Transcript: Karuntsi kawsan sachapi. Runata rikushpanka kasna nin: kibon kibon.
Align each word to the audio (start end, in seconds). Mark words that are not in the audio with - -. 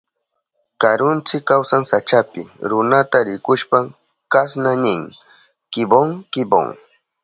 Karuntsi 0.81 1.35
kawsan 1.47 1.83
sachapi. 1.91 2.43
Runata 2.69 3.19
rikushpanka 3.27 3.93
kasna 4.31 4.71
nin: 4.83 5.01
kibon 5.71 6.07
kibon. 6.33 6.67